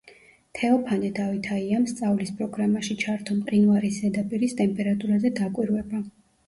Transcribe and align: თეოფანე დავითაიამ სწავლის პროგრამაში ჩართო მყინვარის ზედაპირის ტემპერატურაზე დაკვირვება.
თეოფანე 0.59 1.11
დავითაიამ 1.19 1.85
სწავლის 1.93 2.33
პროგრამაში 2.41 2.99
ჩართო 3.05 3.39
მყინვარის 3.43 4.01
ზედაპირის 4.03 4.61
ტემპერატურაზე 4.65 5.37
დაკვირვება. 5.45 6.05